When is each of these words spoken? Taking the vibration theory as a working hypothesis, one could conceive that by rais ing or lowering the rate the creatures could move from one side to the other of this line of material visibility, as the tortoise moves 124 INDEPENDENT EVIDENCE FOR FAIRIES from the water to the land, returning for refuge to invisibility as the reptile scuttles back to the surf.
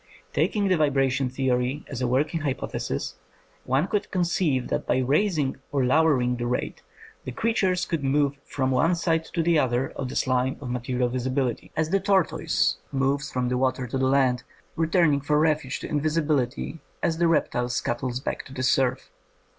Taking 0.33 0.67
the 0.67 0.77
vibration 0.77 1.29
theory 1.29 1.85
as 1.87 2.01
a 2.01 2.07
working 2.07 2.39
hypothesis, 2.39 3.17
one 3.65 3.85
could 3.87 4.09
conceive 4.09 4.69
that 4.69 4.87
by 4.87 4.97
rais 4.97 5.37
ing 5.37 5.57
or 5.71 5.85
lowering 5.85 6.37
the 6.37 6.47
rate 6.47 6.81
the 7.23 7.31
creatures 7.31 7.85
could 7.85 8.03
move 8.03 8.35
from 8.43 8.71
one 8.71 8.95
side 8.95 9.25
to 9.25 9.43
the 9.43 9.59
other 9.59 9.91
of 9.91 10.09
this 10.09 10.25
line 10.25 10.57
of 10.59 10.71
material 10.71 11.07
visibility, 11.07 11.71
as 11.77 11.91
the 11.91 11.99
tortoise 11.99 12.77
moves 12.91 13.29
124 13.35 13.35
INDEPENDENT 13.35 13.35
EVIDENCE 13.35 13.35
FOR 13.37 13.37
FAIRIES 13.37 13.37
from 13.37 13.49
the 13.49 13.57
water 13.59 13.85
to 13.87 13.97
the 13.99 14.07
land, 14.07 14.43
returning 14.75 15.21
for 15.21 15.39
refuge 15.39 15.79
to 15.81 15.87
invisibility 15.87 16.79
as 17.03 17.19
the 17.19 17.27
reptile 17.27 17.69
scuttles 17.69 18.19
back 18.19 18.43
to 18.45 18.53
the 18.55 18.63
surf. 18.63 19.11